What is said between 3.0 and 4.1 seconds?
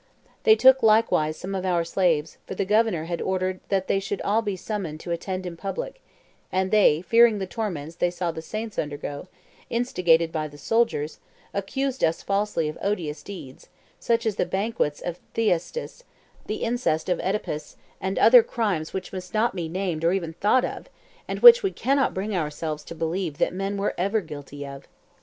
had ordered that they